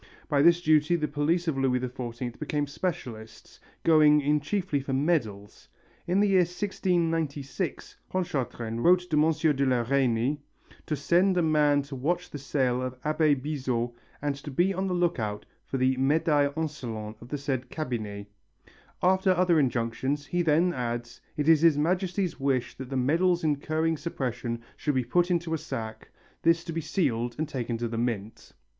[0.27, 5.69] By this duty the police of Louis XIV become specialists, going in chiefly for medals.
[6.07, 9.55] In the year 1696 Pontchartrain wrote to M.
[9.55, 10.41] de la Reynie
[10.87, 13.93] "to send a man to watch the sale of Abbé Bizot
[14.23, 18.25] and be on the look out for the médailles insolentes of the said cabinet."
[19.03, 23.97] After other injunctions, he then adds: "It is His Majesty's wish that the medals incurring
[23.97, 26.09] suppression should be put into a sack,
[26.41, 28.53] this to be sealed and taken to the mint...."